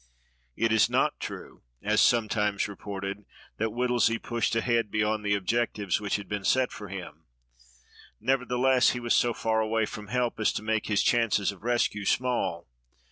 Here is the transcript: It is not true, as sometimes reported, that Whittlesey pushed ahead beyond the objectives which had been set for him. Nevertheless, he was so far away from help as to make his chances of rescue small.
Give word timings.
It 0.55 0.71
is 0.71 0.89
not 0.89 1.19
true, 1.19 1.61
as 1.83 2.01
sometimes 2.01 2.67
reported, 2.67 3.23
that 3.57 3.69
Whittlesey 3.69 4.17
pushed 4.17 4.55
ahead 4.55 4.89
beyond 4.89 5.23
the 5.23 5.35
objectives 5.35 6.01
which 6.01 6.15
had 6.15 6.27
been 6.27 6.43
set 6.43 6.71
for 6.71 6.87
him. 6.87 7.25
Nevertheless, 8.19 8.89
he 8.97 8.99
was 8.99 9.13
so 9.13 9.31
far 9.31 9.61
away 9.61 9.85
from 9.85 10.07
help 10.07 10.39
as 10.39 10.51
to 10.53 10.63
make 10.63 10.87
his 10.87 11.03
chances 11.03 11.51
of 11.51 11.61
rescue 11.61 12.05
small. 12.05 12.67